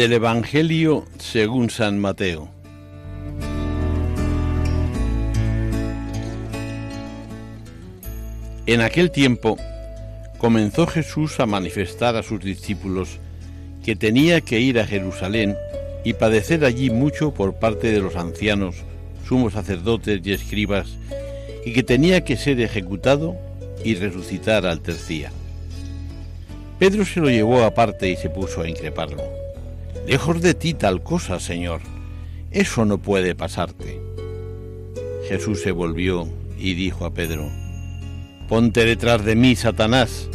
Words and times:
Del 0.00 0.14
Evangelio 0.14 1.04
según 1.18 1.68
San 1.68 1.98
Mateo. 1.98 2.48
En 8.64 8.80
aquel 8.80 9.10
tiempo 9.10 9.58
comenzó 10.38 10.86
Jesús 10.86 11.38
a 11.38 11.44
manifestar 11.44 12.16
a 12.16 12.22
sus 12.22 12.40
discípulos 12.40 13.18
que 13.84 13.94
tenía 13.94 14.40
que 14.40 14.58
ir 14.58 14.80
a 14.80 14.86
Jerusalén 14.86 15.54
y 16.02 16.14
padecer 16.14 16.64
allí 16.64 16.88
mucho 16.88 17.34
por 17.34 17.56
parte 17.56 17.92
de 17.92 18.00
los 18.00 18.16
ancianos, 18.16 18.76
sumos 19.28 19.52
sacerdotes 19.52 20.22
y 20.24 20.32
escribas, 20.32 20.96
y 21.66 21.74
que 21.74 21.82
tenía 21.82 22.24
que 22.24 22.38
ser 22.38 22.58
ejecutado 22.62 23.36
y 23.84 23.96
resucitar 23.96 24.64
al 24.64 24.80
tercer 24.80 25.28
Pedro 26.78 27.04
se 27.04 27.20
lo 27.20 27.28
llevó 27.28 27.64
aparte 27.64 28.08
y 28.08 28.16
se 28.16 28.30
puso 28.30 28.62
a 28.62 28.68
increparlo. 28.70 29.49
Lejos 30.06 30.40
de 30.40 30.54
ti 30.54 30.74
tal 30.74 31.02
cosa, 31.02 31.38
Señor. 31.38 31.80
Eso 32.50 32.84
no 32.84 32.98
puede 32.98 33.34
pasarte. 33.34 34.00
Jesús 35.28 35.60
se 35.60 35.72
volvió 35.72 36.26
y 36.58 36.74
dijo 36.74 37.04
a 37.04 37.12
Pedro, 37.12 37.48
Ponte 38.48 38.84
detrás 38.84 39.24
de 39.24 39.36
mí, 39.36 39.54
Satanás. 39.54 40.28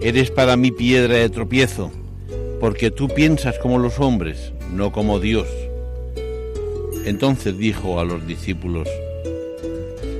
Eres 0.00 0.30
para 0.30 0.56
mí 0.56 0.70
piedra 0.70 1.16
de 1.16 1.30
tropiezo, 1.30 1.90
porque 2.60 2.90
tú 2.90 3.08
piensas 3.08 3.58
como 3.58 3.78
los 3.78 3.98
hombres, 3.98 4.52
no 4.70 4.92
como 4.92 5.18
Dios. 5.18 5.48
Entonces 7.04 7.58
dijo 7.58 7.98
a 7.98 8.04
los 8.04 8.26
discípulos, 8.26 8.88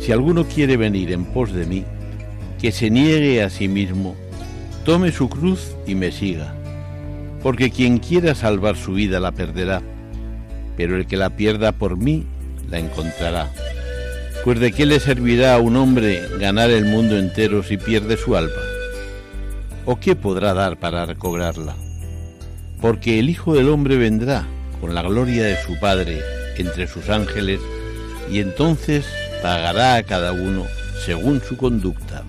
Si 0.00 0.10
alguno 0.10 0.44
quiere 0.46 0.76
venir 0.76 1.12
en 1.12 1.26
pos 1.26 1.52
de 1.52 1.66
mí, 1.66 1.84
que 2.60 2.72
se 2.72 2.90
niegue 2.90 3.42
a 3.42 3.50
sí 3.50 3.68
mismo, 3.68 4.16
tome 4.84 5.12
su 5.12 5.28
cruz 5.28 5.76
y 5.86 5.94
me 5.94 6.10
siga 6.10 6.56
porque 7.44 7.70
quien 7.70 7.98
quiera 7.98 8.34
salvar 8.34 8.74
su 8.74 8.94
vida 8.94 9.20
la 9.20 9.30
perderá, 9.30 9.82
pero 10.78 10.96
el 10.96 11.06
que 11.06 11.18
la 11.18 11.36
pierda 11.36 11.72
por 11.72 11.98
mí 11.98 12.24
la 12.70 12.78
encontrará. 12.78 13.52
Pues 14.44 14.58
de 14.60 14.72
qué 14.72 14.86
le 14.86 14.98
servirá 14.98 15.54
a 15.54 15.58
un 15.58 15.76
hombre 15.76 16.22
ganar 16.40 16.70
el 16.70 16.86
mundo 16.86 17.18
entero 17.18 17.62
si 17.62 17.76
pierde 17.76 18.16
su 18.16 18.34
alma? 18.34 18.62
¿O 19.84 20.00
qué 20.00 20.16
podrá 20.16 20.54
dar 20.54 20.78
para 20.78 21.04
recobrarla? 21.04 21.76
Porque 22.80 23.18
el 23.18 23.28
Hijo 23.28 23.54
del 23.54 23.68
Hombre 23.68 23.98
vendrá 23.98 24.46
con 24.80 24.94
la 24.94 25.02
gloria 25.02 25.44
de 25.44 25.62
su 25.62 25.78
Padre 25.78 26.22
entre 26.56 26.86
sus 26.86 27.10
ángeles 27.10 27.60
y 28.32 28.38
entonces 28.38 29.04
pagará 29.42 29.96
a 29.96 30.02
cada 30.02 30.32
uno 30.32 30.64
según 31.04 31.42
su 31.42 31.58
conducta. 31.58 32.22